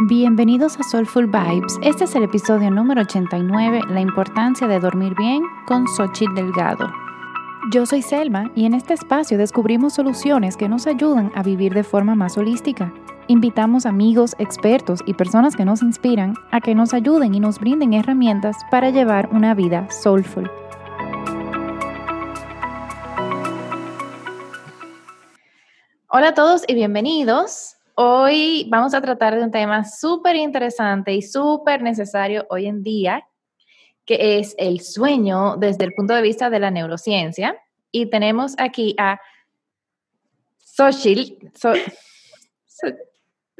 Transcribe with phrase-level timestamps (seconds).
[0.00, 1.78] Bienvenidos a Soulful Vibes.
[1.80, 6.92] Este es el episodio número 89, La importancia de dormir bien con Xochitl Delgado.
[7.72, 11.84] Yo soy Selma y en este espacio descubrimos soluciones que nos ayudan a vivir de
[11.84, 12.92] forma más holística.
[13.28, 17.92] Invitamos amigos, expertos y personas que nos inspiran a que nos ayuden y nos brinden
[17.92, 20.50] herramientas para llevar una vida soulful.
[26.08, 27.76] Hola a todos y bienvenidos.
[27.96, 33.28] Hoy vamos a tratar de un tema súper interesante y súper necesario hoy en día,
[34.04, 37.56] que es el sueño desde el punto de vista de la neurociencia.
[37.92, 39.20] Y tenemos aquí a
[40.58, 41.72] Xochitl, so,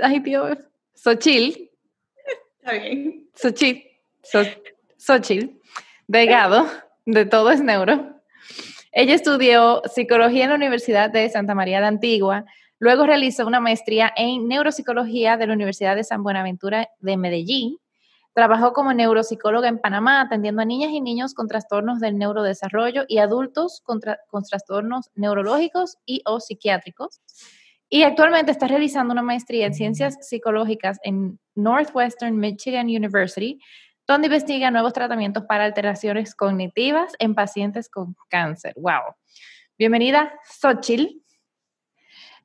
[0.02, 0.58] ay Dios,
[0.94, 1.70] Xochitl.
[2.58, 3.28] Está bien.
[3.36, 3.86] Xochitl,
[4.98, 5.60] Xochitl,
[6.08, 6.66] Delgado,
[7.06, 8.20] de Todo es Neuro.
[8.90, 12.44] Ella estudió psicología en la Universidad de Santa María de Antigua,
[12.78, 17.78] Luego realizó una maestría en neuropsicología de la Universidad de San Buenaventura de Medellín.
[18.34, 23.18] Trabajó como neuropsicóloga en Panamá, atendiendo a niñas y niños con trastornos del neurodesarrollo y
[23.18, 27.20] adultos con, trastornos neurológicos y o psiquiátricos.
[27.88, 33.60] Y actualmente está realizando una maestría en ciencias psicológicas en Northwestern Michigan University,
[34.04, 38.72] donde investiga nuevos tratamientos para alteraciones cognitivas en pacientes con cáncer.
[38.76, 39.14] ¡Wow!
[39.78, 41.23] Bienvenida, Xochitl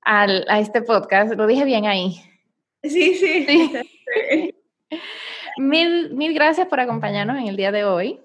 [0.04, 1.34] a este podcast.
[1.36, 2.22] Lo dije bien ahí.
[2.84, 3.46] Sí, sí.
[5.58, 8.20] mil, mil gracias por acompañarnos en el día de hoy.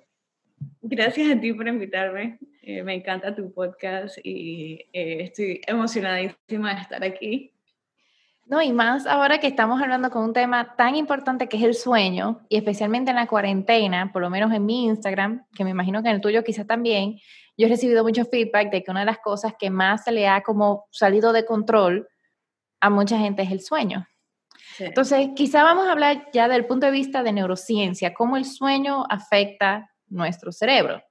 [0.83, 2.39] Gracias a ti por invitarme.
[2.62, 7.52] Eh, me encanta tu podcast y eh, estoy emocionadísima de estar aquí.
[8.47, 11.75] No, y más ahora que estamos hablando con un tema tan importante que es el
[11.75, 16.02] sueño, y especialmente en la cuarentena, por lo menos en mi Instagram, que me imagino
[16.02, 17.19] que en el tuyo quizás también,
[17.56, 20.28] yo he recibido mucho feedback de que una de las cosas que más se le
[20.28, 22.08] ha como salido de control
[22.80, 24.06] a mucha gente es el sueño.
[24.78, 29.05] Entonces, quizá vamos a hablar ya del punto de vista de neurociencia, cómo el sueño
[29.08, 31.02] afecta nuestro cerebro.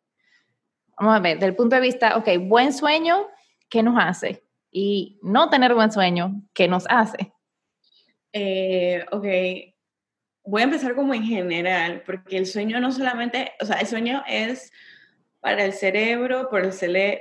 [0.97, 3.27] Vamos a ver, del punto de vista, ok, buen sueño,
[3.69, 4.43] ¿qué nos hace?
[4.69, 7.33] Y no tener buen sueño, ¿qué nos hace?
[8.33, 9.25] Eh, ok,
[10.45, 14.23] voy a empezar como en general, porque el sueño no solamente, o sea, el sueño
[14.27, 14.71] es
[15.43, 16.71] para el cerebro, por el,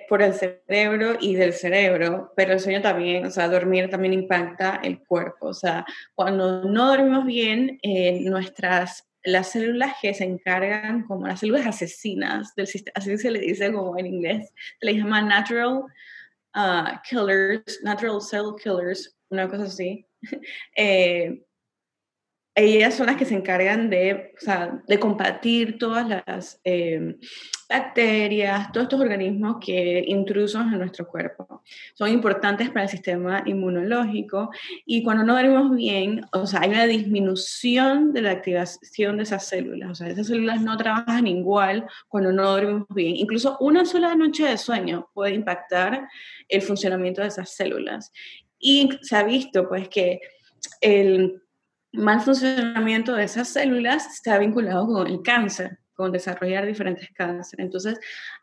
[0.08, 4.78] por el cerebro y del cerebro, pero el sueño también, o sea, dormir también impacta
[4.84, 5.48] el cuerpo.
[5.48, 5.84] O sea,
[6.14, 12.54] cuando no dormimos bien, eh, nuestras, las células que se encargan, como las células asesinas
[12.54, 15.86] del sistema, así se le dice como en inglés, se les llama natural
[16.54, 20.06] uh, killers, natural cell killers, una cosa así.
[20.76, 21.42] eh,
[22.54, 27.16] ellas son las que se encargan de, o sea, de combatir todas las eh,
[27.68, 31.62] bacterias, todos estos organismos que intrusos en nuestro cuerpo.
[31.94, 34.50] Son importantes para el sistema inmunológico
[34.84, 39.46] y cuando no dormimos bien, o sea, hay una disminución de la activación de esas
[39.46, 39.90] células.
[39.90, 43.16] O sea, esas células no trabajan igual cuando no dormimos bien.
[43.16, 46.06] Incluso una sola noche de sueño puede impactar
[46.48, 48.12] el funcionamiento de esas células.
[48.58, 50.20] Y se ha visto, pues, que
[50.80, 51.41] el
[51.92, 57.64] mal funcionamiento de esas células está vinculado con el cáncer, con desarrollar diferentes cánceres.
[57.64, 58.00] Entonces,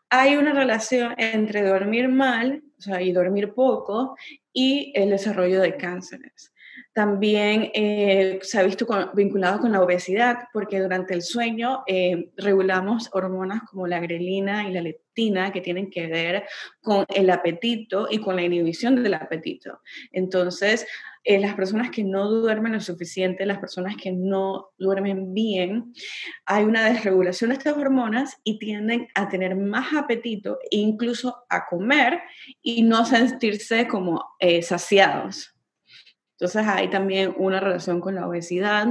[0.08, 4.16] hay una relación entre dormir mal o sea, y dormir poco
[4.52, 6.52] y el desarrollo de cánceres.
[6.92, 13.10] También eh, se ha visto vinculado con la obesidad, porque durante el sueño eh, regulamos
[13.12, 16.44] hormonas como la grelina y la leptina que tienen que ver
[16.80, 19.80] con el apetito y con la inhibición del apetito.
[20.10, 20.86] Entonces,
[21.24, 25.92] eh, las personas que no duermen lo suficiente, las personas que no duermen bien,
[26.46, 31.66] hay una desregulación de estas hormonas y tienden a tener más apetito e incluso a
[31.66, 32.20] comer
[32.62, 34.24] y no sentirse como
[34.62, 35.54] saciados.
[36.40, 38.86] Entonces hay también una relación con la obesidad.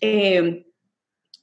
[0.00, 0.66] Eh,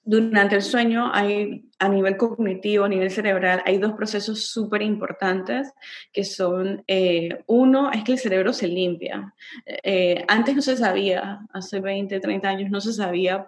[0.08, 5.74] durante el sueño hay a nivel cognitivo, a nivel cerebral, hay dos procesos súper importantes
[6.14, 9.34] que son, eh, uno es que el cerebro se limpia.
[9.66, 13.48] Eh, antes no se sabía, hace 20, 30 años no se sabía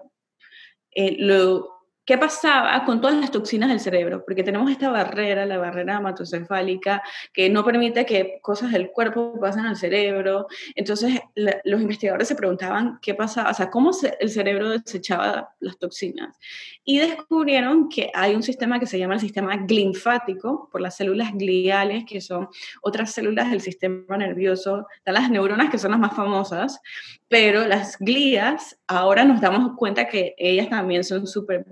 [1.18, 1.79] lo,
[2.09, 4.25] ¿Qué pasaba con todas las toxinas del cerebro?
[4.25, 9.67] Porque tenemos esta barrera, la barrera hematocefálica, que no permite que cosas del cuerpo pasen
[9.67, 10.47] al cerebro.
[10.73, 16.35] Entonces, los investigadores se preguntaban qué pasaba, o sea, cómo el cerebro desechaba las toxinas.
[16.83, 21.31] Y descubrieron que hay un sistema que se llama el sistema linfático, por las células
[21.35, 22.47] gliales, que son
[22.81, 24.88] otras células del sistema nervioso.
[24.97, 26.81] Están las neuronas, que son las más famosas,
[27.27, 31.63] pero las glías, ahora nos damos cuenta que ellas también son súper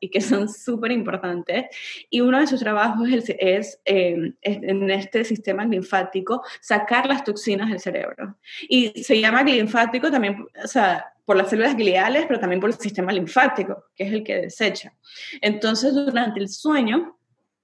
[0.00, 1.66] y que son súper importantes.
[2.10, 7.70] Y uno de sus trabajos es, em, es, en este sistema linfático sacar las toxinas
[7.70, 8.36] del cerebro.
[8.68, 12.76] Y se llama linfático también, o sea, por las células gliales, pero también por el
[12.76, 14.94] sistema linfático, que es el que desecha.
[15.40, 17.16] Entonces, durante el sueño,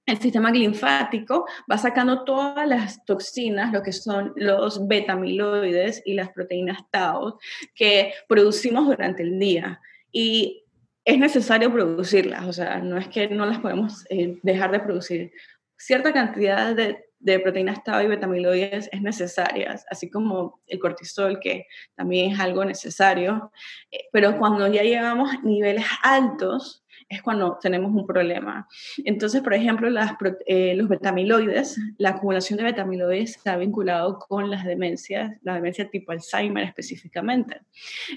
[0.05, 6.29] el sistema linfático va sacando todas las toxinas, lo que son los betamiloides y las
[6.29, 7.39] proteínas tau
[7.73, 9.79] que producimos durante el día.
[10.11, 10.62] Y
[11.05, 15.31] es necesario producirlas, o sea, no es que no las podemos eh, dejar de producir.
[15.77, 21.67] Cierta cantidad de de proteínas tau y betamiloides es necesaria, así como el cortisol, que
[21.95, 23.51] también es algo necesario.
[23.91, 28.67] Eh, pero cuando ya llegamos a niveles altos, es cuando tenemos un problema.
[29.05, 30.13] Entonces, por ejemplo, las,
[30.45, 36.11] eh, los betamiloides, la acumulación de betamiloides está vinculado con las demencias, la demencia tipo
[36.11, 37.61] Alzheimer específicamente.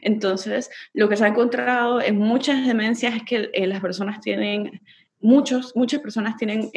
[0.02, 4.80] Entonces, lo que se ha encontrado en muchas demencias es que eh, las personas tienen,
[5.20, 6.70] muchos, muchas personas tienen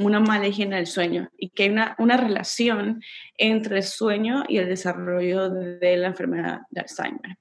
[0.00, 3.02] una mala higiene del sueño y que hay una, una relación
[3.36, 7.36] entre el sueño y el desarrollo de la enfermedad de Alzheimer.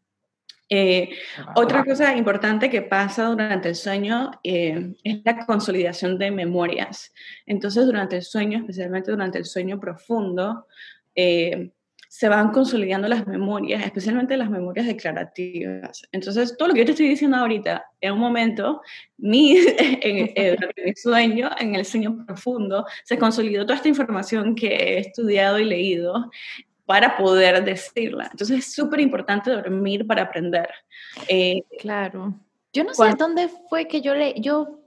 [0.72, 1.10] Eh,
[1.56, 7.12] otra cosa importante que pasa durante el sueño eh, es la consolidación de memorias.
[7.48, 10.68] Entonces, durante el sueño, especialmente durante el sueño profundo,
[11.16, 11.72] eh,
[12.10, 16.02] se van consolidando las memorias, especialmente las memorias declarativas.
[16.12, 18.82] Entonces, todo lo que yo te estoy diciendo ahorita, en un momento,
[19.18, 24.70] mi, en, en, mi sueño, en el sueño profundo, se consolidó toda esta información que
[24.70, 26.32] he estudiado y leído
[26.88, 28.28] para poder decirla.
[28.32, 30.68] Entonces, es súper importante dormir para aprender.
[31.28, 32.34] Eh, claro.
[32.74, 34.34] Yo no sé dónde fue que yo le...
[34.42, 34.80] Yo,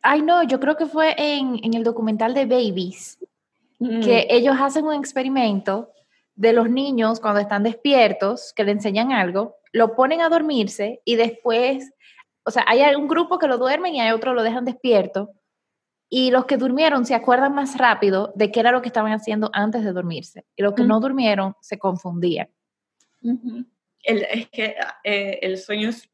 [0.00, 3.18] ay, no, yo creo que fue en, en el documental de Babies
[3.78, 5.90] que ellos hacen un experimento
[6.34, 11.16] de los niños cuando están despiertos, que le enseñan algo, lo ponen a dormirse y
[11.16, 11.92] después,
[12.44, 15.30] o sea, hay un grupo que lo duermen y hay otro lo dejan despierto.
[16.08, 19.50] Y los que durmieron se acuerdan más rápido de qué era lo que estaban haciendo
[19.52, 20.44] antes de dormirse.
[20.54, 22.48] Y los que no durmieron se confundían.
[24.02, 26.08] es que eh, el sueño es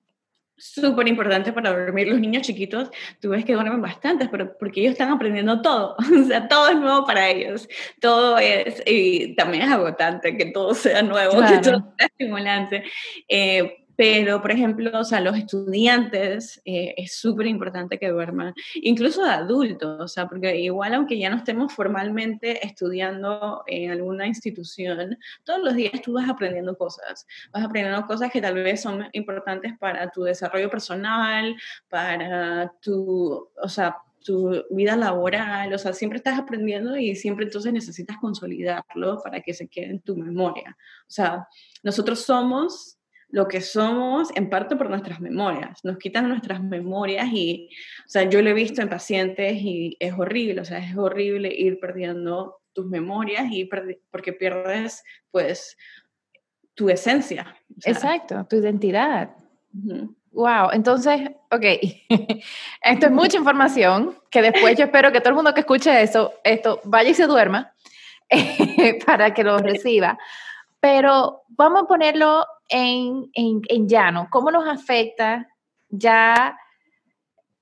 [0.62, 2.08] súper importante para dormir.
[2.08, 5.96] Los niños chiquitos, tú ves que duermen bastante, pero porque ellos están aprendiendo todo.
[6.22, 7.68] O sea, todo es nuevo para ellos.
[8.00, 12.84] Todo es, y también es agotante que todo sea nuevo, que todo sea estimulante.
[13.28, 19.22] Eh, pero, por ejemplo, o sea, los estudiantes eh, es súper importante que duerman, incluso
[19.22, 25.18] de adultos, o sea, porque igual aunque ya no estemos formalmente estudiando en alguna institución,
[25.44, 29.76] todos los días tú vas aprendiendo cosas, vas aprendiendo cosas que tal vez son importantes
[29.78, 31.54] para tu desarrollo personal,
[31.88, 37.72] para tu, o sea, tu vida laboral, o sea, siempre estás aprendiendo y siempre entonces
[37.72, 40.76] necesitas consolidarlo para que se quede en tu memoria.
[41.02, 41.48] O sea,
[41.82, 42.98] nosotros somos
[43.32, 45.82] lo que somos en parte por nuestras memorias.
[45.84, 47.70] Nos quitan nuestras memorias y,
[48.04, 51.52] o sea, yo lo he visto en pacientes y es horrible, o sea, es horrible
[51.52, 53.68] ir perdiendo tus memorias y
[54.10, 55.78] porque pierdes, pues,
[56.74, 57.56] tu esencia.
[57.84, 59.30] Exacto, tu identidad.
[60.32, 61.64] Wow, entonces, ok,
[62.82, 66.34] esto es mucha información que después yo espero que todo el mundo que escuche eso,
[66.44, 67.72] esto vaya y se duerma
[69.06, 70.18] para que lo reciba.
[70.80, 74.28] Pero vamos a ponerlo en, en, llano.
[74.30, 75.48] ¿Cómo nos afecta
[75.90, 76.58] ya?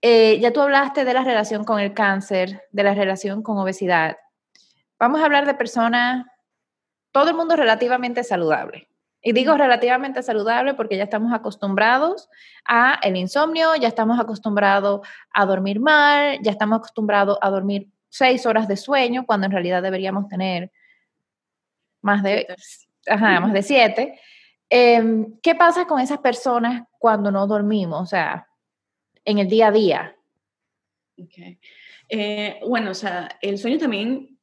[0.03, 4.17] Eh, ya tú hablaste de la relación con el cáncer, de la relación con obesidad.
[4.99, 6.27] Vamos a hablar de personas,
[7.13, 8.89] todo el mundo relativamente saludable.
[9.23, 12.31] Y digo relativamente saludable porque ya estamos acostumbrados
[12.65, 18.47] a el insomnio, ya estamos acostumbrados a dormir mal, ya estamos acostumbrados a dormir seis
[18.47, 20.71] horas de sueño cuando en realidad deberíamos tener
[22.01, 22.47] más de
[23.07, 24.21] ajá, más de siete.
[24.71, 28.03] Em, ¿Qué pasa con esas personas cuando no dormimos?
[28.03, 28.47] O sea,
[29.25, 30.17] en el día a día.
[31.19, 31.59] Okay.
[32.09, 34.39] Eh, bueno, o sea, el sueño también,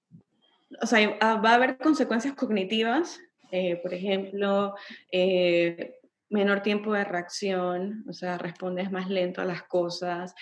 [0.82, 3.20] o sea, ah, va a haber consecuencias cognitivas,
[3.52, 4.76] eh, por ejemplo,
[5.12, 5.96] eh,
[6.30, 10.36] menor tiempo de reacción, o sea, respondes más lento a las cosas,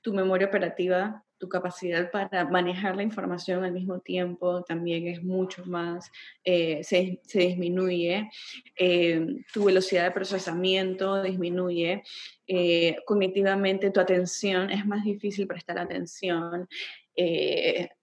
[0.00, 5.64] tu memoria operativa tu capacidad para manejar la información al mismo tiempo también es mucho
[5.66, 6.10] más,
[6.44, 8.30] eh, se, se, disminuye,
[8.78, 12.02] eh, tu velocidad de procesamiento disminuye,
[12.46, 16.68] eh, cognitivamente tu atención es más difícil prestar atención.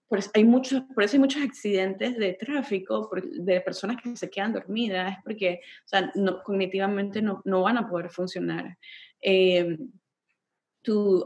[0.08, 3.10] por, hay muchos, por eso hay muchos accidentes de tráfico
[3.40, 6.12] de personas que se quedan dormidas, porque o sea,
[6.44, 8.76] cognitivamente no, no, van a poder funcionar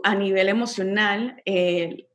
[0.05, 2.07] a nivel emocional eh,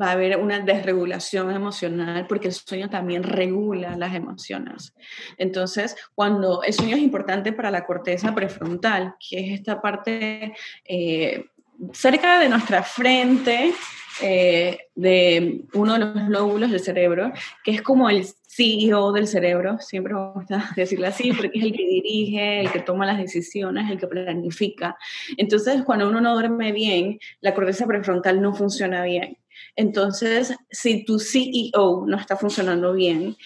[0.00, 4.94] va a haber una desregulación emocional porque el sueño también regula las emociones.
[5.38, 10.54] Entonces, cuando el sueño es importante para la corteza prefrontal, que es esta parte
[10.84, 11.46] eh,
[11.92, 13.72] cerca de nuestra frente,
[14.20, 17.32] eh, de uno de los lóbulos del cerebro,
[17.64, 21.72] que es como el CEO del cerebro, siempre vamos a decirlo así, porque es el
[21.72, 24.96] que dirige, el que toma las decisiones, el que planifica.
[25.36, 29.38] Entonces, cuando uno no duerme bien, la corteza prefrontal no funciona bien.
[29.76, 33.36] Entonces, si tu CEO no está funcionando bien,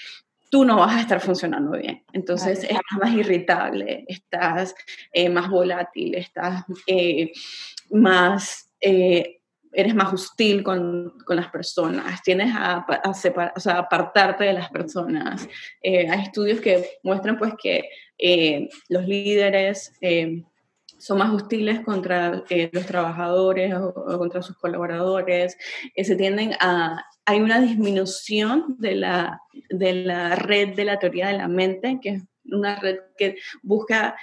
[0.51, 2.05] tú no vas a estar funcionando bien.
[2.13, 4.75] Entonces estás más irritable, estás
[5.13, 7.33] eh, más volátil, estás eh,
[7.91, 9.36] más, eh,
[9.77, 13.11] eres más hostil con, con, las personas, tienes a, a,
[13.55, 15.49] o sea, apartarte de las personas.
[15.83, 17.89] hay estudios que muestran pues que
[18.89, 19.93] los líderes
[20.99, 22.43] son más hostiles contra
[22.73, 25.57] los trabajadores o, o, contra sus colaboradores,
[25.95, 31.37] se tienden a hay una disminución de la, de la red de la teoría de
[31.37, 34.17] la mente, que es una red que busca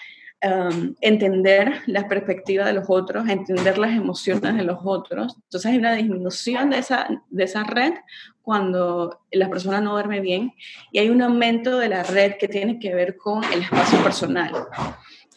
[0.43, 5.35] um, entender la perspectiva de los otros, entender las emociones de los otros.
[5.43, 7.93] Entonces hay una disminución de esa, de esa red
[8.41, 10.53] cuando la persona no duerme bien
[10.91, 14.51] y hay un aumento de la red que tiene que ver con el espacio personal.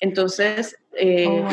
[0.00, 1.48] Entonces, eh, oh,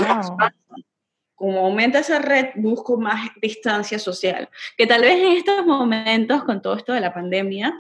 [1.44, 4.48] como aumenta esa red, busco más distancia social.
[4.78, 7.74] Que tal vez en estos momentos, con todo esto de la pandemia,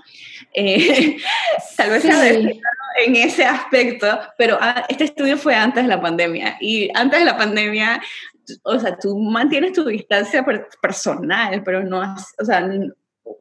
[0.53, 1.15] eh,
[1.77, 6.57] tal vez sea en ese aspecto, pero ah, este estudio fue antes de la pandemia.
[6.59, 8.01] Y antes de la pandemia,
[8.63, 10.45] o sea, tú mantienes tu distancia
[10.81, 12.01] personal, pero no,
[12.41, 12.69] o sea,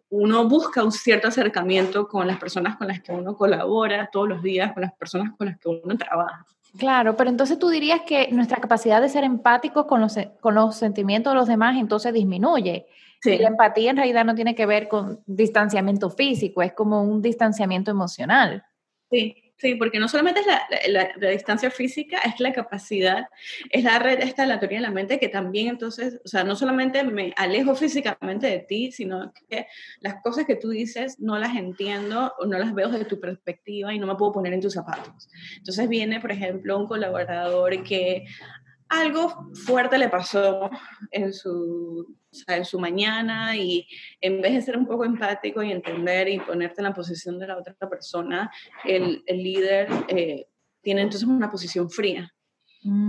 [0.09, 4.41] uno busca un cierto acercamiento con las personas con las que uno colabora todos los
[4.41, 6.47] días, con las personas con las que uno trabaja.
[6.79, 10.77] Claro, pero entonces tú dirías que nuestra capacidad de ser empáticos con los, con los
[10.77, 12.87] sentimientos de los demás entonces disminuye.
[13.21, 13.39] Sí.
[13.39, 17.93] la empatía en realidad no tiene que ver con distanciamiento físico, es como un distanciamiento
[17.93, 18.65] emocional.
[19.11, 20.47] Sí, Sí, porque no solamente es
[20.89, 23.29] la, la, distancia física, es la capacidad,
[23.71, 26.57] es la red, esta la teoría de la mente que también entonces, o sea, no
[26.57, 29.69] solamente me alejo físicamente de ti, sino que
[30.01, 33.95] las cosas que tú dices no las entiendo o no las veo desde tu perspectiva
[33.95, 35.29] y no me puedo poner en tus zapatos.
[35.59, 38.25] Entonces viene, por ejemplo, un colaborador que
[38.89, 40.71] algo fuerte le pasó
[41.13, 42.17] en su,
[42.47, 43.87] en su mañana y
[44.21, 47.47] en vez de ser un poco empático y entender y ponerte en la posición de
[47.47, 48.51] la otra persona,
[48.85, 50.47] el, el líder eh,
[50.81, 52.33] tiene entonces una posición fría,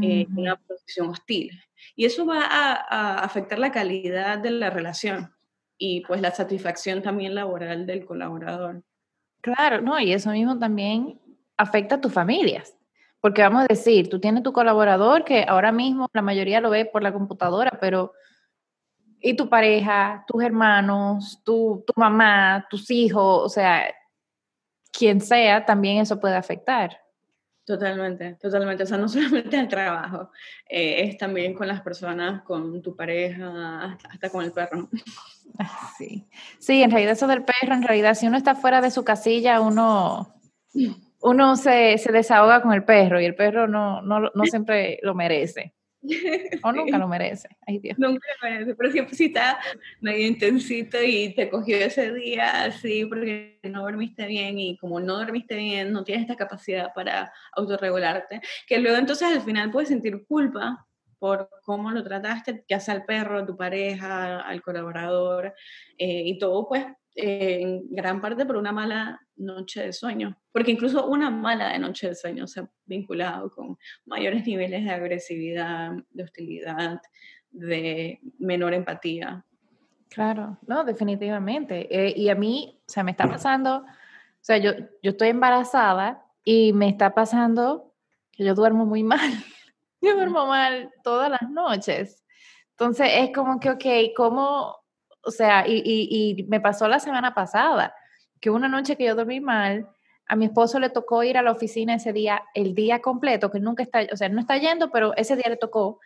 [0.01, 1.51] eh, una posición hostil.
[1.96, 5.34] Y eso va a, a, afectar la calidad de la relación
[5.77, 8.84] y pues la satisfacción también laboral del colaborador.
[9.42, 11.20] Claro, no, y eso mismo también
[11.58, 12.75] afecta a tus familias.
[13.20, 16.86] Porque vamos a decir, tú tienes tu colaborador que ahora mismo la mayoría lo ve
[16.86, 18.13] por la computadora, pero
[19.24, 23.42] ¿y tu pareja, tus hermanos, tu, tu mamá, tus hijos?
[23.44, 23.86] O sea,
[24.92, 27.00] quien sea, también eso puede afectar.
[27.65, 28.84] Totalmente, totalmente.
[28.84, 30.30] O sea, no solamente el trabajo,
[30.70, 34.89] eh, es también con las personas, con tu pareja, hasta con el perro.
[35.98, 36.27] Sí.
[36.60, 39.62] sí, en realidad eso del perro, en realidad si uno está fuera de su casilla,
[39.62, 40.34] uno
[41.22, 45.13] uno se, se, desahoga con el perro y el perro no, no, no siempre lo
[45.13, 45.74] merece.
[46.63, 47.50] O nunca lo merece.
[47.65, 47.98] Ay, Dios.
[47.98, 49.60] Nunca lo merece, pero siempre si está
[50.01, 55.17] medio intensito y te cogió ese día así porque no dormiste bien y como no
[55.17, 60.25] dormiste bien, no tienes esta capacidad para autorregularte, que luego entonces al final puedes sentir
[60.25, 60.86] culpa
[61.19, 65.53] por cómo lo trataste, ya sea al perro, a tu pareja, al colaborador,
[65.98, 70.72] eh, y todo pues eh, en gran parte por una mala noche de sueño, porque
[70.72, 76.24] incluso una mala noche de sueño se ha vinculado con mayores niveles de agresividad, de
[76.24, 77.01] hostilidad,
[77.51, 79.46] de menor empatía.
[80.10, 81.88] Claro, no, definitivamente.
[81.89, 83.86] Eh, y a mí, o sea, me está pasando, o
[84.41, 87.93] sea, yo, yo estoy embarazada y me está pasando
[88.32, 89.20] que yo duermo muy mal.
[90.01, 92.25] Yo duermo mal todas las noches.
[92.72, 93.86] Entonces es como que, ok,
[94.17, 94.83] ¿cómo,
[95.24, 97.96] o sea, y, y, me pasó la semana pasada,
[98.39, 99.88] que una noche que yo dormí mal,
[100.27, 103.60] a mi esposo le tocó ir a la oficina ese día, el día completo, que
[103.60, 106.00] nunca está, o sea, no está yendo, pero ese día le tocó.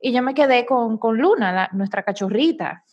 [0.00, 2.84] Y yo me quedé con, con Luna, nuestra cachorrita.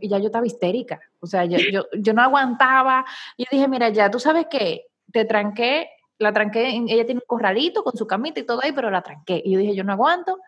[0.00, 1.00] Y ya yo estaba histérica.
[1.20, 3.04] O sea, yo, yo, yo no aguantaba.
[3.38, 7.82] Yo dije, mira, ya, tú sabes qué, te tranqué, la tranqué, ella tiene un corralito
[7.82, 9.42] con su camita y todo ahí, pero la tranqué.
[9.44, 10.38] Y yo dije, yo no aguanto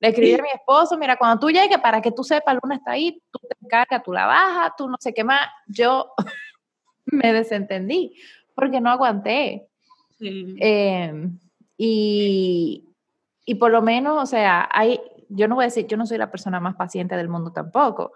[0.00, 2.92] le escribí a mi esposo, mira, cuando tú llegues, para que tú sepas, Luna está
[2.92, 5.46] ahí, tú te encargas, tú la bajas, tú no sé qué más.
[5.66, 6.12] Yo
[7.06, 8.14] me desentendí
[8.54, 9.68] porque no aguanté.
[10.20, 11.38] Em,
[11.76, 12.84] y,
[13.44, 16.18] y, por lo menos, o sea, hay, yo no voy a decir, yo no soy
[16.18, 18.12] la persona más paciente del mundo tampoco,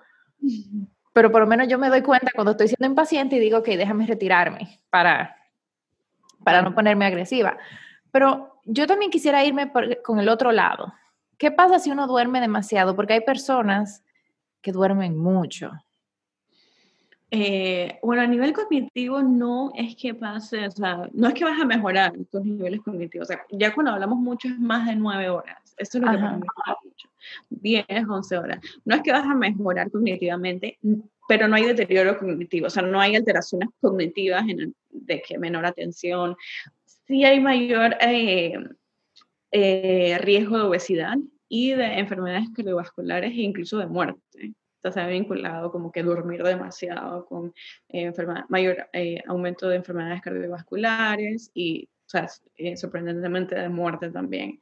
[1.13, 3.69] pero por lo menos yo me doy cuenta cuando estoy siendo impaciente y digo, ok,
[3.69, 5.37] déjame retirarme para,
[6.43, 7.57] para no ponerme agresiva.
[8.11, 9.71] Pero yo también quisiera irme
[10.03, 10.93] con el otro lado.
[11.39, 12.97] ¿Qué pasa si uno duerme demasiado?
[12.97, 14.05] Porque hay personas
[14.63, 15.73] que duermen mucho.
[17.35, 21.59] Eh, bueno, a nivel cognitivo no es que pase, o sea, no es que vas
[21.59, 23.27] a mejorar tus niveles cognitivos.
[23.27, 25.59] O sea, ya cuando hablamos mucho es más de nueve horas.
[25.79, 26.47] Eso es lo que para mí
[26.85, 27.09] mucho.
[27.49, 28.61] 10, 11 horas.
[28.85, 30.79] No es que vas a mejorar cognitivamente,
[31.27, 35.65] pero no hay deterioro cognitivo, o sea, no hay alteraciones cognitivas en de que menor
[35.65, 36.37] atención.
[37.07, 38.59] Sí hay mayor eh,
[39.53, 41.17] eh, riesgo de obesidad
[41.55, 44.55] y de enfermedades cardiovasculares e incluso de muerte
[44.91, 47.53] se ha vinculado como que dormir demasiado con
[47.91, 48.11] eh,
[48.49, 54.61] mayor eh, aumento de enfermedades cardiovasculares y, o sea, eh, sorprendentemente de muerte también.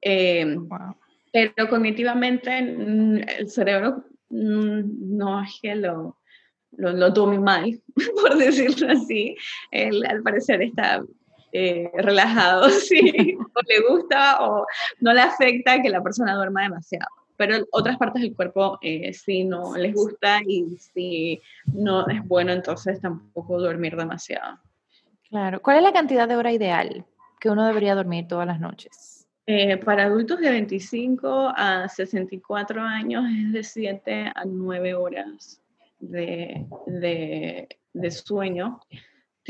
[0.00, 6.16] Pero cognitivamente mm, el cerebro mm, no es que lo,
[6.72, 7.82] lo, lo, tome mal,
[8.22, 9.36] por decirlo así.
[9.70, 11.02] Él al parecer está
[11.52, 14.66] relajado, sí, o le gusta o
[15.00, 17.08] no le afecta que la persona duerma demasiado
[17.40, 21.40] pero otras partes del cuerpo eh, si no les gusta y si
[21.72, 24.58] no es bueno, entonces tampoco dormir demasiado.
[25.30, 25.62] Claro.
[25.62, 27.06] ¿Cuál es la cantidad de hora ideal
[27.40, 29.26] que uno debería dormir todas las noches?
[29.46, 35.62] Eh, para adultos de 25 a 64 años es de 7 a 9 horas
[35.98, 38.80] de, de, de sueño.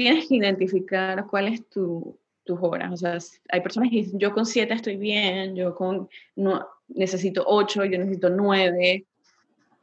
[0.01, 2.91] Tienes que identificar cuál es tu, tus horas.
[2.91, 3.19] O sea,
[3.51, 7.99] hay personas que dicen, yo con 7 estoy bien, yo con no, necesito 8, yo
[7.99, 9.05] necesito 9.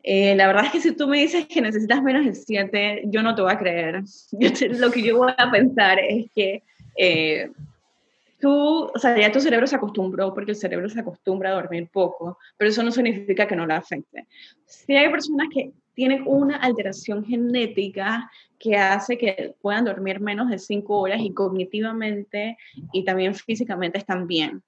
[0.01, 3.21] Eh, la verdad es que si tú me dices que necesitas menos de 7, yo
[3.21, 4.01] no te voy a creer.
[4.79, 6.63] lo que yo voy a pensar es que
[6.95, 7.51] eh,
[8.39, 11.89] tú, o sea, ya tu cerebro se acostumbró, porque el cerebro se acostumbra a dormir
[11.93, 14.25] poco, pero eso no significa que no la afecte.
[14.65, 20.59] Si hay personas que tienen una alteración genética que hace que puedan dormir menos de
[20.59, 22.55] 5 horas y cognitivamente
[22.93, 24.61] y también físicamente están bien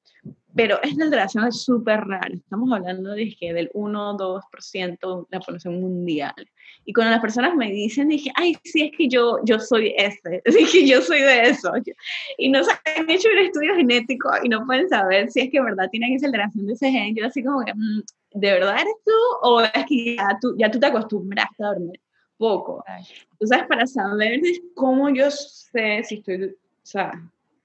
[0.56, 2.30] pero esta alteración es súper rara.
[2.34, 6.34] Estamos hablando de que del 1 2% de la población mundial.
[6.86, 10.42] Y cuando las personas me dicen, dije, ay, sí, es que yo, yo soy ese,
[10.46, 11.72] dije, yo soy de eso.
[12.38, 15.58] Y no se han hecho un estudio genético y no pueden saber si es que
[15.58, 17.16] en verdad tienen esa alteración de ese gen.
[17.16, 18.02] Yo así como que, mm,
[18.34, 19.12] ¿de verdad eres tú?
[19.44, 22.00] ¿O es que ya tú, ya tú te acostumbraste a dormir
[22.38, 22.84] poco?
[23.40, 24.42] Entonces, para saber
[24.74, 27.14] cómo yo sé si estoy, o sea,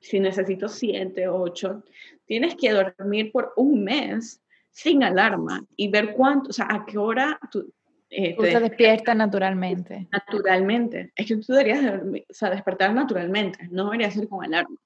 [0.00, 1.83] si necesito 7, 8,
[2.26, 6.98] tienes que dormir por un mes sin alarma y ver cuánto, o sea, a qué
[6.98, 7.72] hora tú,
[8.10, 10.08] eh, te, despiertas naturalmente.
[10.12, 11.12] Naturalmente.
[11.16, 14.76] Es que tú deberías o sea, despertar naturalmente, no debería ser con alarma.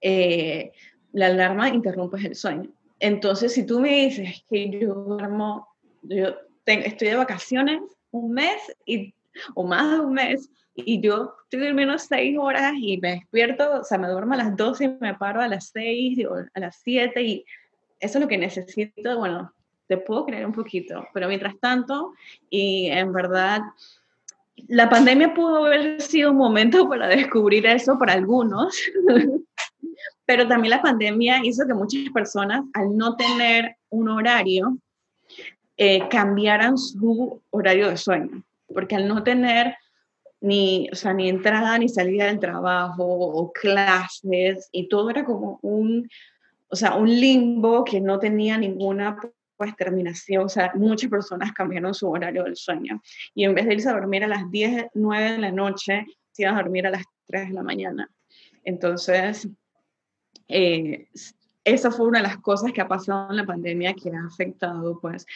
[0.00, 0.72] Eh,
[1.12, 2.70] la alarma interrumpe el sueño.
[2.98, 5.68] Entonces, si tú me dices que yo duermo,
[6.02, 6.34] yo
[6.66, 9.14] estoy de vacaciones un mes y,
[9.54, 13.84] o más de un mes y yo estoy durmiendo seis horas y me despierto, o
[13.84, 16.80] sea, me duermo a las 12 y me paro a las 6 o a las
[16.82, 17.44] 7 y
[17.98, 19.52] eso es lo que necesito, bueno,
[19.86, 22.14] te puedo creer un poquito, pero mientras tanto,
[22.48, 23.60] y en verdad,
[24.68, 28.74] la pandemia pudo haber sido un momento para descubrir eso para algunos,
[30.24, 34.78] pero también la pandemia hizo que muchas personas, al no tener un horario,
[35.76, 39.74] eh, cambiaran su horario de sueño, porque al no tener
[40.40, 45.58] ni, o sea, ni entrada ni salida del trabajo o clases y todo era como
[45.62, 46.08] un,
[46.68, 49.18] o sea, un limbo que no tenía ninguna
[49.56, 53.02] pues terminación, o sea, muchas personas cambiaron su horario del sueño
[53.34, 56.42] y en vez de irse a dormir a las 10, 9 de la noche, se
[56.42, 58.10] iban a dormir a las 3 de la mañana.
[58.64, 59.46] Entonces,
[60.48, 61.08] eh,
[61.64, 64.98] esa fue una de las cosas que ha pasado en la pandemia que ha afectado,
[65.00, 65.26] pues,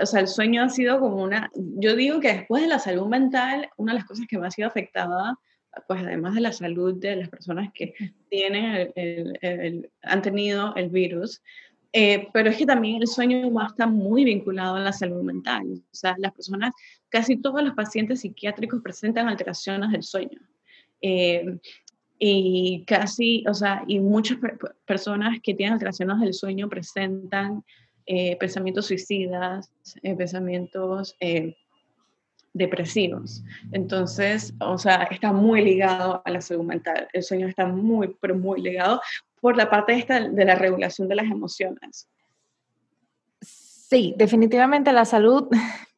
[0.00, 3.06] o sea, el sueño ha sido como una, yo digo que después de la salud
[3.06, 5.38] mental, una de las cosas que más ha sido afectada,
[5.88, 7.94] pues además de la salud de las personas que
[8.30, 11.42] tienen el, han tenido el virus,
[11.92, 15.62] eh, pero es que también el sueño está muy vinculado a la salud mental.
[15.80, 16.74] O sea, las personas,
[17.08, 20.40] casi todos los pacientes psiquiátricos presentan alteraciones del sueño.
[21.00, 21.58] Eh,
[22.18, 24.38] y casi, o sea, y muchas
[24.86, 27.64] personas que tienen alteraciones del sueño presentan
[28.06, 29.72] eh, pensamientos suicidas,
[30.02, 31.56] eh, pensamientos eh,
[32.52, 33.42] depresivos.
[33.72, 37.08] Entonces, o sea, está muy ligado a la salud mental.
[37.12, 39.00] El sueño está muy, pero muy ligado
[39.40, 42.08] por la parte esta de la regulación de las emociones.
[43.40, 45.48] Sí, definitivamente la salud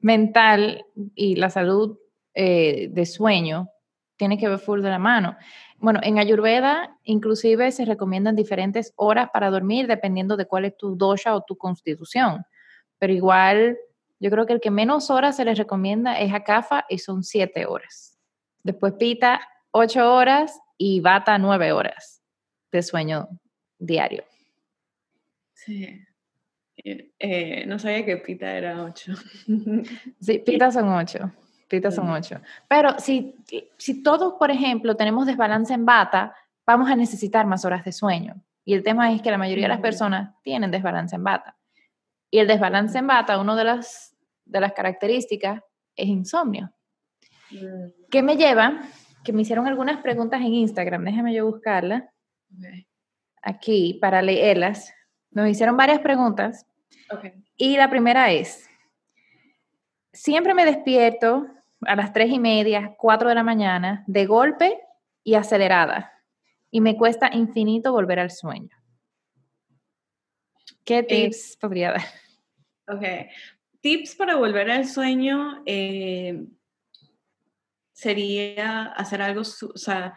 [0.01, 1.99] mental y la salud
[2.35, 3.71] de sueño
[4.17, 5.37] tiene que ver full de la mano.
[5.79, 10.97] Bueno, en Ayurveda inclusive se recomiendan diferentes horas para dormir dependiendo de cuál es tu
[10.97, 12.45] dosha o tu constitución.
[12.99, 13.79] Pero igual,
[14.19, 17.67] yo creo que el que menos horas se les recomienda es Akafa y son siete
[17.67, 18.19] horas.
[18.63, 22.23] Después Pita, ocho horas y Bata, nueve horas
[22.73, 23.29] de sueño
[23.79, 24.25] diario.
[25.53, 26.03] Sí.
[26.79, 29.13] Eh, no sabía que pita era 8.
[30.21, 31.33] sí, pita son 8.
[31.69, 32.41] Pita son 8.
[32.69, 33.35] Pero si,
[33.77, 36.35] si todos, por ejemplo, tenemos desbalance en bata,
[36.67, 38.35] vamos a necesitar más horas de sueño.
[38.65, 41.57] Y el tema es que la mayoría de las personas tienen desbalance en bata.
[42.31, 45.63] Y el desbalance en bata, una de las, de las características
[45.95, 46.73] es insomnio.
[47.51, 48.09] Mm.
[48.11, 48.81] ¿Qué me lleva?
[49.25, 52.05] Que me hicieron algunas preguntas en Instagram, déjame yo buscarlas
[53.43, 54.93] aquí para leerlas.
[55.31, 56.67] Nos hicieron varias preguntas.
[57.57, 58.69] Y la primera es,
[60.13, 61.47] siempre me despierto
[61.83, 64.79] a las tres y media, cuatro de la mañana, de golpe
[65.23, 66.13] y acelerada.
[66.71, 68.77] Y me cuesta infinito volver al sueño.
[70.85, 72.03] ¿Qué tips podría dar?
[72.89, 73.03] Ok.
[73.81, 76.47] Tips para volver al sueño eh,
[77.93, 80.15] sería hacer algo, o sea,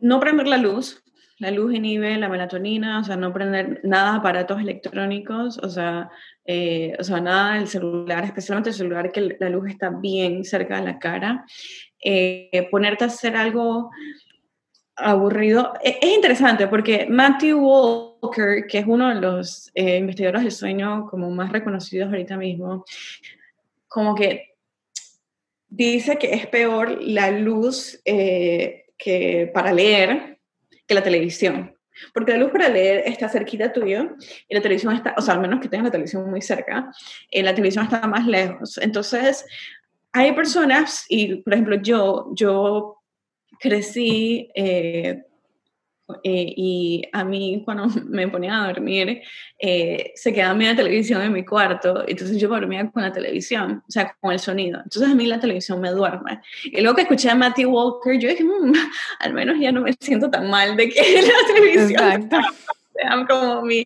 [0.00, 1.01] no prender la luz,
[1.42, 6.08] la luz inhibe la melatonina, o sea, no prender nada de aparatos electrónicos, o sea,
[6.44, 10.76] eh, o sea, nada del celular, especialmente el celular que la luz está bien cerca
[10.76, 11.44] de la cara.
[12.00, 13.90] Eh, ponerte a hacer algo
[14.94, 15.72] aburrido.
[15.82, 21.08] E, es, interesante porque Matthew Walker, que es uno de los eh, investigadores del sueño
[21.10, 22.84] como más reconocidos ahorita mismo,
[23.88, 24.54] como que
[25.68, 30.31] dice que es peor la luz que para leer
[30.92, 31.74] que la televisión.
[32.14, 34.16] Porque la luz para leer está cerquita tuyo
[34.48, 36.90] y la televisión está, o sea, al menos que tengas la televisión muy cerca,
[37.30, 38.78] eh, la televisión está más lejos.
[38.78, 39.44] Entonces,
[40.12, 42.98] hay personas, y por ejemplo, yo, yo
[43.60, 45.22] crecí eh,
[46.24, 49.22] eh, y a mí cuando me ponía a dormir,
[49.58, 53.90] eh, se quedaba la televisión en mi cuarto, entonces yo dormía con la televisión, o
[53.90, 54.80] sea, con el sonido.
[54.82, 56.40] Entonces a mí la televisión me duerme.
[56.64, 58.72] Y luego que escuché a Matthew Walker, yo dije, mm,
[59.20, 62.28] al menos ya no me siento tan mal de que la televisión
[62.94, 63.84] sea como mi,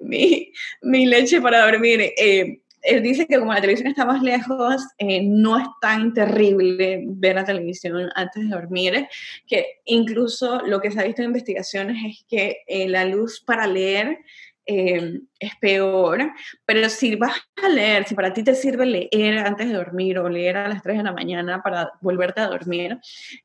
[0.00, 0.52] mi,
[0.82, 2.12] mi, leche para dormir.
[2.16, 7.04] Eh, él dice que como la televisión está más lejos, eh, no es tan terrible
[7.06, 9.08] ver la televisión antes de dormir,
[9.46, 13.66] que incluso lo que se ha visto en investigaciones es que eh, la luz para
[13.66, 14.18] leer
[14.66, 16.32] eh, es peor,
[16.64, 20.28] pero si vas a leer, si para ti te sirve leer antes de dormir o
[20.28, 22.98] leer a las 3 de la mañana para volverte a dormir,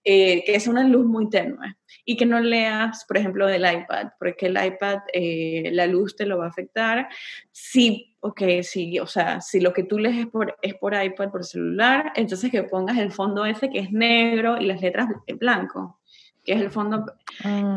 [0.04, 4.48] que es una luz muy tenue y que no leas, por ejemplo, del iPad, porque
[4.48, 7.08] el iPad, la luz te lo va a afectar.
[7.52, 11.32] Si ok, sí, o sea, si lo que tú lees es por, es por iPad,
[11.32, 15.38] por celular, entonces que pongas el fondo ese que es negro y las letras en
[15.38, 16.00] blanco,
[16.46, 17.06] que es el fondo,
[17.44, 17.76] ah.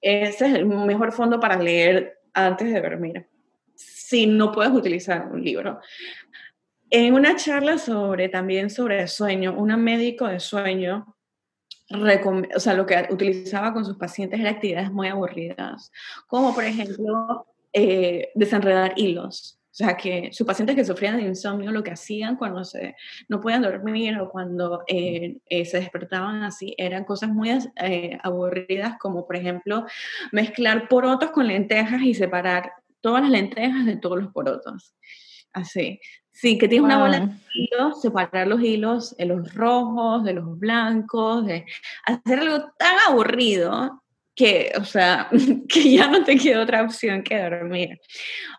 [0.00, 3.26] ese es el mejor fondo para leer antes de dormir,
[3.74, 5.80] si no puedes utilizar un libro.
[6.90, 11.14] En una charla sobre, también sobre sueño, una médico de sueño
[11.90, 15.92] o sea, lo que utilizaba con sus pacientes eran actividades muy aburridas,
[16.26, 19.60] como por ejemplo eh, desenredar hilos.
[19.74, 22.94] O sea, que sus pacientes que sufrían de insomnio lo que hacían cuando se,
[23.28, 27.50] no podían dormir o cuando eh, eh, se despertaban así eran cosas muy
[28.22, 29.84] aburridas, como por ejemplo
[30.30, 34.94] mezclar porotos con lentejas y separar todas las lentejas de todos los porotos.
[35.52, 35.98] Así.
[36.30, 40.56] Sí, que tienes una bola de hilos, separar los hilos de los rojos, de los
[40.56, 41.66] blancos, de
[42.04, 44.03] hacer algo tan aburrido
[44.34, 45.28] que, o sea,
[45.68, 48.00] que ya no te queda otra opción que dormir.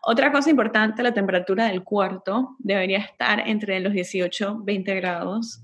[0.03, 5.61] Otra cosa importante, la temperatura del cuarto debería estar entre los 18 20 grados,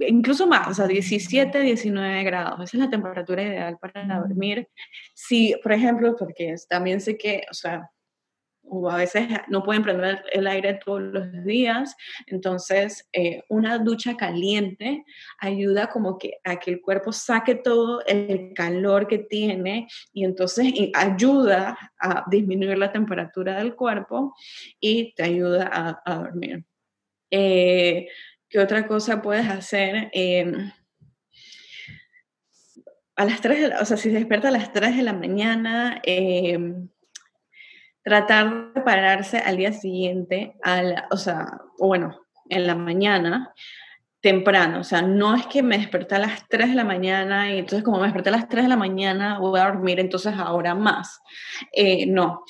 [0.00, 2.60] incluso más, o sea, 17, 19 grados.
[2.62, 4.68] Esa es la temperatura ideal para dormir.
[5.14, 7.90] Si, por ejemplo, porque también sé que, o sea,
[8.64, 11.96] o a veces no pueden prender el aire todos los días,
[12.26, 15.04] entonces eh, una ducha caliente
[15.38, 20.72] ayuda como que a que el cuerpo saque todo el calor que tiene y entonces
[20.94, 24.34] ayuda a disminuir la temperatura del cuerpo
[24.80, 25.70] y te ayuda
[26.04, 26.64] a, dormir.
[27.30, 28.06] Eh,
[28.48, 30.10] ¿Qué otra cosa puedes hacer?
[30.12, 30.70] Em,
[33.16, 36.88] a las 3, o sea, si se despierta a las 3 de la mañana, em,
[38.02, 40.56] tratar de pararse al día siguiente,
[41.10, 43.52] o sea, bueno, en la mañana,
[44.20, 47.58] temprano, o sea, no es que me desperté a las 3 de la mañana y
[47.58, 50.74] entonces como me desperté a las 3 de la mañana voy a dormir entonces ahora
[50.74, 51.20] más.
[51.72, 52.44] Eh, no,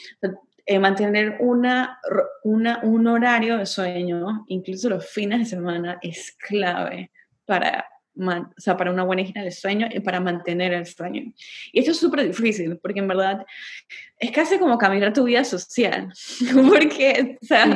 [0.67, 1.99] eh, mantener una,
[2.45, 7.11] una, un horario de sueño, incluso los fines de semana, es clave
[7.47, 7.87] para
[8.19, 11.33] o sea, para una buena higiene del sueño y para mantener el sueño.
[11.73, 13.45] Y esto es súper difícil, porque en verdad
[14.19, 16.13] es casi como cambiar tu vida social,
[16.69, 17.67] porque, o sea,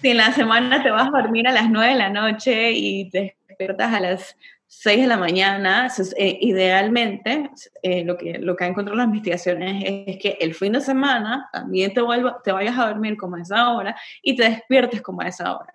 [0.00, 3.10] si en la semana te vas a dormir a las 9 de la noche y
[3.10, 4.36] te despiertas a las
[4.68, 7.50] 6 de la mañana, eh, idealmente,
[7.82, 11.48] eh, lo, que, lo que han encontrado las investigaciones es, que el fin de semana
[11.52, 15.20] también te, vuelva, te vayas a dormir como a esa hora y te despiertes como
[15.20, 15.72] a esa hora.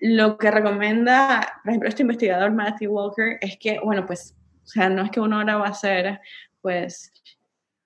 [0.00, 4.88] Lo que recomienda, por ejemplo, este investigador Matthew Walker es que, bueno, pues, o sea,
[4.88, 6.20] no es que una hora va a ser,
[6.60, 7.12] pues,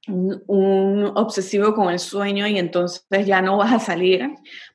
[0.08, 4.30] un, un obsesivo con el sueño y entonces ya no vas a salir,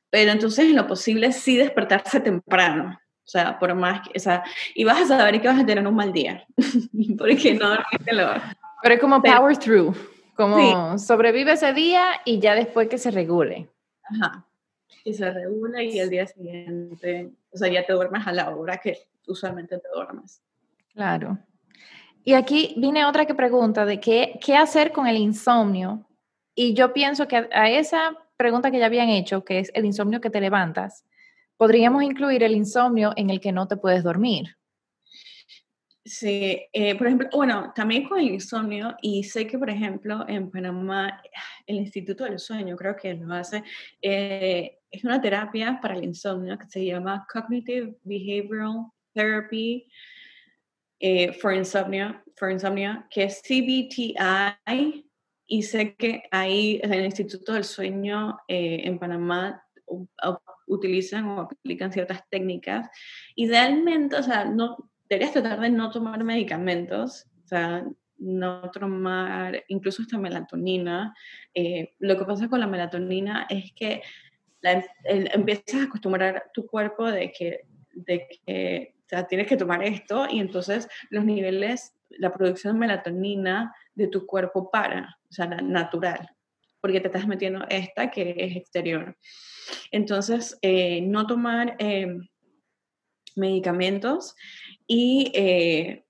[0.08, 4.42] pero entonces en lo posible sí despertarse temprano o sea, por más que, o sea,
[4.74, 6.46] y vas a saber que vas a tener un mal día,
[7.18, 8.30] porque no lo...
[8.82, 9.94] Pero es como power through,
[10.34, 13.68] como sobrevive ese día y ya después que se regule.
[14.02, 14.46] Ajá,
[15.04, 18.78] y se regula y el día siguiente, o sea, ya te duermes a la hora
[18.78, 20.40] que usualmente te duermes.
[20.94, 21.38] Claro.
[22.24, 26.06] Y aquí viene otra que pregunta de qué, qué hacer con el insomnio.
[26.54, 30.22] Y yo pienso que a esa pregunta que ya habían hecho, que es el insomnio
[30.22, 31.04] que te levantas,
[31.58, 34.56] podríamos incluir el insomnio en el que no te puedes dormir.
[36.04, 40.50] Sí, eh, por ejemplo, bueno, también con el insomnio, y sé que, por ejemplo, en
[40.50, 41.20] Panamá,
[41.66, 43.62] el Instituto del Sueño, creo que lo hace,
[44.00, 49.86] eh, es una terapia para el insomnio que se llama Cognitive Behavioral Therapy
[50.98, 55.04] eh, for, Insomnia, for Insomnia, que es CBTI,
[55.46, 59.62] y sé que ahí en el Instituto del Sueño en Panamá
[60.68, 62.88] utilizan o aplican ciertas técnicas.
[63.34, 67.84] Idealmente, o sea, no, deberías tratar de no tomar medicamentos, o sea,
[68.18, 71.14] no tomar incluso esta melatonina.
[71.54, 74.02] Eh, lo que pasa con la melatonina es que
[75.04, 77.60] empiezas a acostumbrar tu cuerpo de que,
[77.92, 82.80] de que o sea, tienes que tomar esto y entonces los niveles, la producción de
[82.80, 86.28] melatonina de tu cuerpo para, o sea, natural,
[86.80, 89.16] porque te estás metiendo esta que es exterior.
[89.90, 92.18] Entonces, eh, no tomar eh,
[93.36, 94.34] medicamentos
[94.86, 96.04] y eh,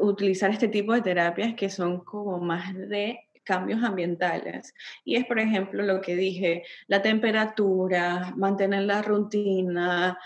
[0.00, 4.74] utilizar este tipo de terapias que son como más de cambios ambientales.
[5.04, 10.18] Y es, por ejemplo, lo que dije, la temperatura, mantener la rutina,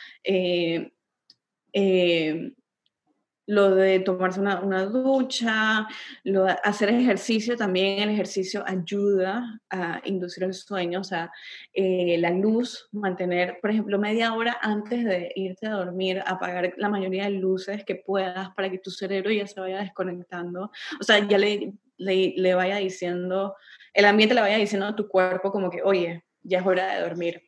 [3.47, 5.89] lo de tomarse una, una ducha,
[6.25, 11.33] lo hacer ejercicio también, el ejercicio ayuda a inducir el sueño, o sea,
[11.73, 16.89] eh, la luz, mantener, por ejemplo, media hora antes de irte a dormir, apagar la
[16.89, 21.27] mayoría de luces que puedas para que tu cerebro ya se vaya desconectando, o sea,
[21.27, 23.57] ya le, le, vaya diciendo,
[23.93, 27.01] el ambiente le vaya diciendo a tu cuerpo como que, oye, ya es hora de
[27.03, 27.43] dormir.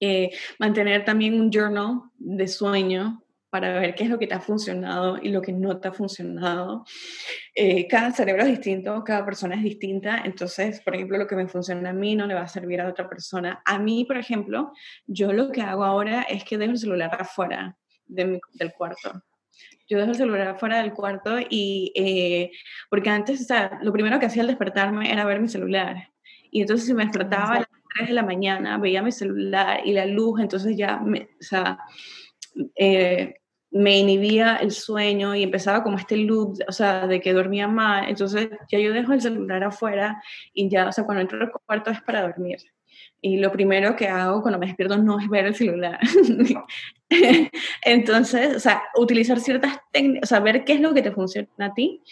[0.00, 3.22] Eh, mantener también un journal de sueño,
[3.56, 5.92] para ver qué es lo que te ha funcionado y lo que no te ha
[5.92, 6.84] funcionado.
[7.54, 11.48] Eh, cada cerebro es distinto, cada persona es distinta, entonces, por ejemplo, lo que me
[11.48, 13.62] funciona a mí no le va a servir a otra persona.
[13.64, 14.72] A mí, por ejemplo,
[15.06, 18.40] yo lo que hago ahora es que dejo el celular afuera del
[18.76, 19.22] cuarto.
[19.88, 22.50] Yo dejo el celular afuera del cuarto y, eh,
[22.90, 26.10] porque antes, o sea, lo primero que hacía al despertarme era ver mi celular.
[26.50, 29.94] Y entonces si me despertaba a las 3 de la mañana, veía mi celular y
[29.94, 31.78] la luz, entonces ya, me, o sea,
[32.74, 33.34] eh,
[33.76, 38.08] me inhibía el sueño y empezaba como este loop, o sea, de que dormía mal.
[38.08, 41.90] Entonces ya yo dejo el celular afuera y ya, o sea, cuando entro al cuarto
[41.90, 42.58] es para dormir.
[43.20, 45.98] Y lo primero que hago cuando me despierto no es ver el celular.
[47.82, 51.48] Entonces, o sea, utilizar ciertas técnicas, o sea, ver qué es lo que te funciona
[51.58, 52.02] a ti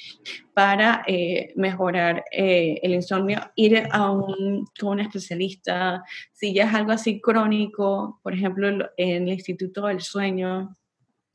[0.55, 6.75] para eh, mejorar eh, el insomnio, ir a un, con un especialista, si ya es
[6.75, 10.77] algo así crónico, por ejemplo, en el Instituto del Sueño,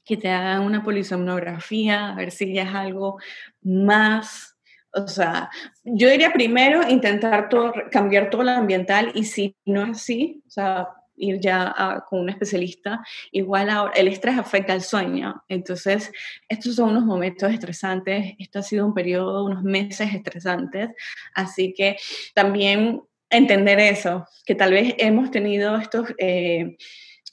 [0.10, 3.19] que te hagan una polisomnografía, a ver si ya es algo
[3.62, 4.58] más,
[4.91, 5.52] o sea,
[5.84, 10.50] yo diría primero intentar todo, cambiar todo lo ambiental y si no es así, o
[10.50, 11.76] sea, ir ya
[12.10, 16.12] con un especialista, igual ahora, el estrés afecta al sueño, entonces
[16.48, 20.89] estos son unos momentos estresantes, esto ha sido un periodo, unos meses estresantes,
[21.36, 21.98] así que
[22.34, 26.15] también entender eso, que tal vez hemos tenido estos...
[26.17, 26.78] Eh,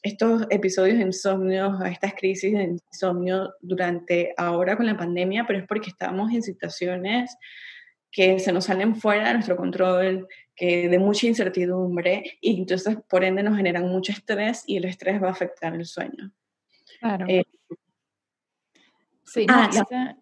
[0.07, 5.67] estos episodios de insomnio, estas crisis de insomnio durante ahora con la pandemia, pero es
[5.67, 7.37] porque estamos en situaciones
[8.11, 13.25] que se nos salen fuera de nuestro control, que de mucha incertidumbre y entonces por
[13.25, 16.33] ende nos generan mucho estrés y el estrés va a afectar el sueño.
[17.01, 17.27] Claro.
[17.29, 17.45] Eh,
[19.25, 20.17] sí, ah, la,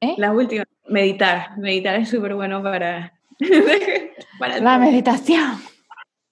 [0.00, 0.14] ¿eh?
[0.16, 1.56] la, última, meditar.
[1.58, 3.12] Meditar es súper bueno para,
[4.38, 4.58] para...
[4.60, 5.75] La meditación.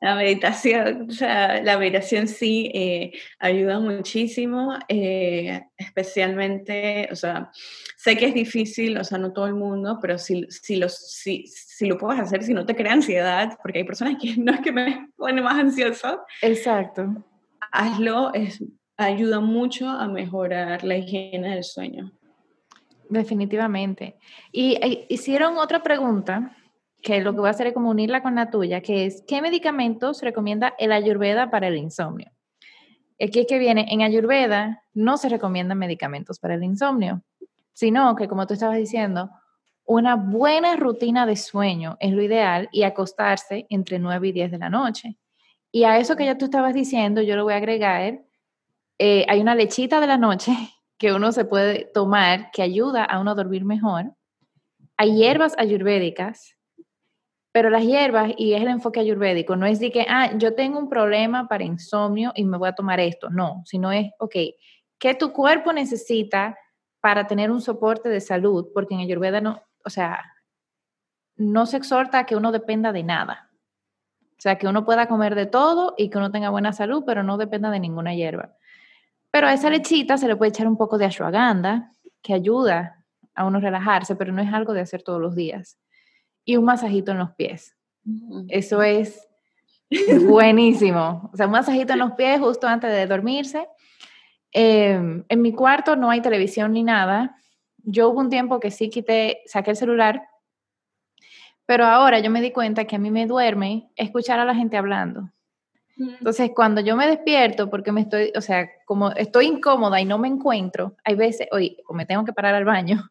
[0.04, 7.50] La meditación, o sea, la meditación sí eh, ayuda muchísimo, eh, especialmente, o sea,
[7.96, 11.46] sé que es difícil, o sea, no todo el mundo, pero si, si, lo, si,
[11.46, 14.60] si lo puedes hacer, si no te crea ansiedad, porque hay personas que no es
[14.60, 16.20] que me pone más ansioso.
[16.42, 17.24] Exacto.
[17.72, 18.62] Hazlo, es
[18.98, 22.12] ayuda mucho a mejorar la higiene del sueño.
[23.08, 24.18] Definitivamente.
[24.52, 26.54] Y eh, hicieron otra pregunta,
[27.04, 29.42] que lo que voy a hacer es como unirla con la tuya, que es, ¿qué
[29.42, 32.32] medicamentos recomienda el ayurveda para el insomnio?
[33.20, 37.22] Aquí es que viene, en ayurveda no se recomiendan medicamentos para el insomnio,
[37.74, 39.30] sino que, como tú estabas diciendo,
[39.84, 44.58] una buena rutina de sueño es lo ideal y acostarse entre 9 y 10 de
[44.58, 45.18] la noche.
[45.70, 48.22] Y a eso que ya tú estabas diciendo, yo lo voy a agregar,
[48.98, 50.52] eh, hay una lechita de la noche
[50.98, 54.14] que uno se puede tomar que ayuda a uno a dormir mejor.
[54.96, 56.53] Hay hierbas ayurvédicas,
[57.54, 60.76] pero las hierbas, y es el enfoque ayurvédico, no es de que, ah, yo tengo
[60.76, 64.34] un problema para insomnio y me voy a tomar esto, no, sino es, ok,
[64.98, 66.58] ¿qué tu cuerpo necesita
[67.00, 68.66] para tener un soporte de salud?
[68.74, 70.24] Porque en ayurveda no, o sea,
[71.36, 73.52] no se exhorta a que uno dependa de nada.
[74.32, 77.22] O sea, que uno pueda comer de todo y que uno tenga buena salud, pero
[77.22, 78.56] no dependa de ninguna hierba.
[79.30, 83.44] Pero a esa lechita se le puede echar un poco de ashwagandha, que ayuda a
[83.44, 85.78] uno relajarse, pero no es algo de hacer todos los días.
[86.44, 87.76] Y un masajito en los pies.
[88.48, 89.26] Eso es
[90.26, 91.30] buenísimo.
[91.32, 93.66] O sea, un masajito en los pies justo antes de dormirse.
[94.52, 97.36] Em, en mi cuarto no hay televisión ni nada.
[97.78, 100.22] Yo hubo un tiempo que sí quité, saqué el celular,
[101.66, 104.76] pero ahora yo me di cuenta que a mí me duerme escuchar a la gente
[104.76, 105.30] hablando.
[105.96, 110.18] Entonces, cuando yo me despierto, porque me estoy, o sea, como estoy incómoda y no
[110.18, 113.10] me encuentro, hay veces, oye, o me tengo que parar al baño,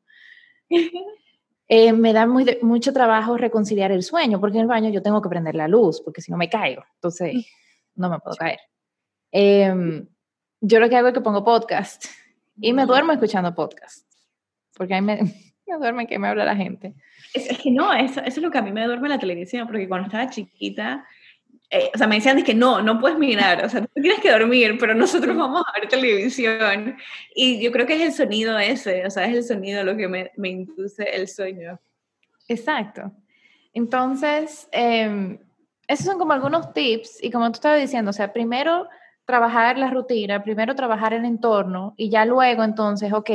[1.68, 5.22] eh, me da muy, mucho trabajo reconciliar el sueño, porque en el baño yo tengo
[5.22, 7.46] que prender la luz, porque si no me caigo, entonces
[7.96, 8.60] no me puedo caer.
[9.32, 10.08] Em,
[10.62, 12.06] yo lo que hago es que pongo podcast
[12.58, 14.08] y me duermo escuchando podcast,
[14.76, 15.18] porque a mí me,
[15.68, 16.94] me duerme que me habla la gente.
[17.34, 19.88] Es, que no, eso, eso, es lo que a mí me duerme la televisión, porque
[19.88, 21.08] cuando estaba chiquita,
[21.74, 24.30] eh, o sea, me decían que no, no puedes mirar, o sea, tú tienes que
[24.30, 26.96] dormir, pero nosotros vamos a ver televisión.
[27.34, 30.08] Y yo creo que es el sonido ese, o sea, es el sonido lo que
[30.08, 31.80] me, me induce el sueño.
[32.48, 33.12] Exacto.
[33.74, 35.40] Entonces, eh,
[35.88, 38.88] esos son como algunos tips, y como tú estabas diciendo, o sea, primero
[39.26, 43.32] trabajar la rutina, primero trabajar el entorno, y ya luego entonces, ok,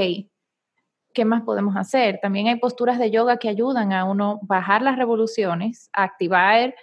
[1.13, 2.21] ¿qué más podemos hacer?
[2.23, 6.77] También hay posturas de yoga que ayudan a uno bajar las revoluciones, a activar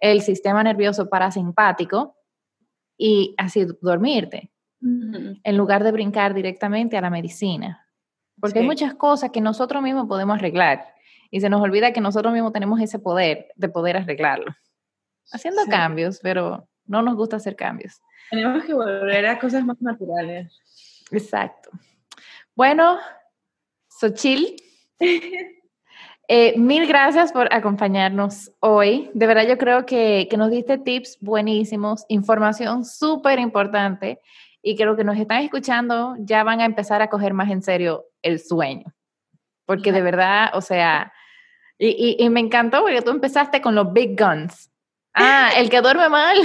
[0.00, 2.16] el sistema nervioso parasimpático
[2.96, 7.86] y así dormirte, en lugar de brincar directamente a la medicina.
[8.40, 10.94] Porque hay muchas cosas que nosotros mismos podemos arreglar
[11.30, 14.54] y se nos olvida que nosotros mismos tenemos ese poder de poder arreglarlo.
[15.32, 18.00] Haciendo cambios, pero no nos gusta hacer cambios.
[18.30, 20.52] Tenemos que volver a cosas más naturales.
[21.10, 21.70] Exacto.
[22.54, 22.98] Bueno,
[23.88, 24.56] Sochil.
[26.30, 29.10] Eh, mil gracias por acompañarnos hoy.
[29.14, 34.20] De verdad yo creo que, nos diste tips buenísimos, información súper importante
[34.62, 38.04] y creo que nos están escuchando ya van a empezar a coger más en serio
[38.20, 38.92] el sueño.
[39.64, 41.14] Porque de verdad, o sea,
[41.78, 44.70] y, y me encantó porque tú empezaste con los big guns.
[45.14, 46.36] Ah, el que duerme mal.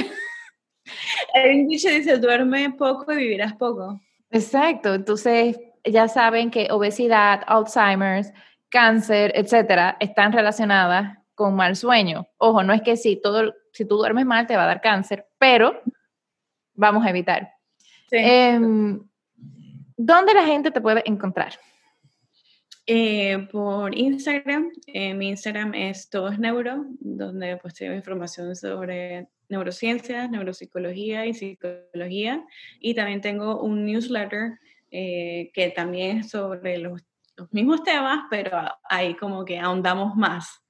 [1.33, 3.99] El dicho dice, duerme poco y vivirás poco.
[4.31, 8.31] Exacto, entonces ya saben que obesidad, Alzheimer's,
[8.73, 12.27] cáncer, etcétera, están relacionadas con mal sueño.
[12.37, 15.27] Ojo, no es que si, todo, si tú duermes mal te va a dar cáncer,
[15.37, 15.79] pero
[16.73, 17.51] vamos a evitar.
[18.09, 18.99] Em,
[19.95, 21.53] ¿Dónde la gente te puede encontrar?
[22.87, 24.71] Eh, por Instagram.
[24.87, 31.35] Eh, mi Instagram es Todo es Neuro, donde pues tengo información sobre neurociencias, neuropsicología y
[31.35, 32.43] psicología.
[32.79, 34.59] Y también tengo un newsletter
[34.89, 37.03] eh, que también es sobre los
[37.35, 40.63] los mismos temas, pero ahí como que ahondamos más.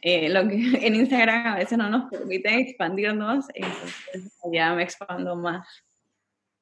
[0.00, 0.54] Eh, lo que
[0.86, 5.66] en Instagram a veces no nos permite expandirnos, entonces ya me expando más.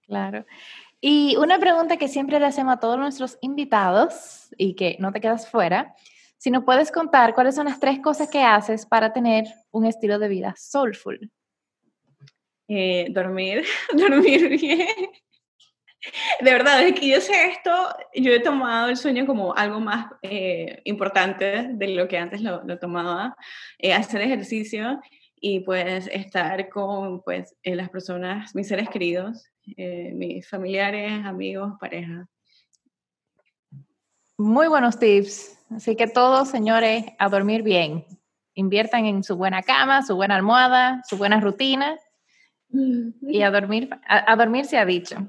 [0.07, 0.47] Claro.
[1.01, 5.21] Y una pregunta que siempre le hacemos a todos nuestros invitados y que no te
[5.21, 5.95] quedas fuera,
[6.39, 10.19] si nos puedes contar cuáles son las tres cosas que haces para tener un estilo
[10.21, 11.31] de vida soulful.
[12.69, 15.11] Eh, dormir, dormir bien,
[16.41, 17.71] de verdad, desde que yo sé esto,
[18.15, 22.79] yo he tomado el sueño como algo más eh, importante de lo que antes lo,
[22.79, 23.37] tomaba.
[23.79, 25.01] Eh, hacer ejercicio
[25.41, 32.27] y pues estar con pues, eh, las personas, mis seres queridos, mis familiares, amigos, pareja.
[34.39, 35.59] Muy buenos tips.
[35.71, 38.05] Así que todos, señores, a dormir bien.
[38.55, 41.97] Inviertan en su buena cama, su buena almohada, su buena rutina
[42.69, 45.29] y a dormir, a dormir se ha dicho.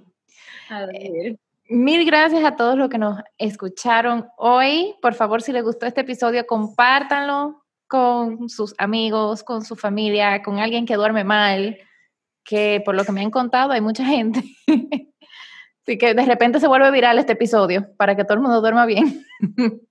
[0.94, 1.38] Eh,
[1.70, 4.96] mil gracias a todos los que nos escucharon hoy.
[5.02, 10.60] Por favor, si les gustó este episodio, compártanlo con sus amigos, con su familia, con
[10.60, 11.78] alguien que duerme mal,
[12.44, 14.44] que por lo que me han contado hay mucha gente.
[15.84, 18.86] Así que de repente se vuelve viral este episodio para que todo el mundo duerma
[18.86, 19.26] bien.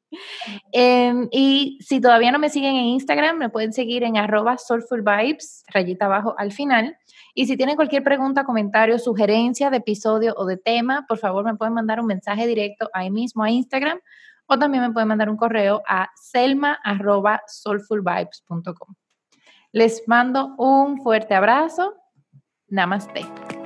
[0.73, 5.65] Em, y si todavía no me siguen en Instagram, me pueden seguir en arroba soulfulvibes,
[5.69, 6.99] rayita abajo al final.
[7.35, 11.55] Y si tienen cualquier pregunta, comentario, sugerencia de episodio o de tema, por favor me
[11.55, 13.99] pueden mandar un mensaje directo ahí mismo a Instagram
[14.47, 18.95] o también me pueden mandar un correo a selma.soulfulvibes.com.
[19.73, 21.95] Les mando un fuerte abrazo.
[22.69, 23.62] Namaste.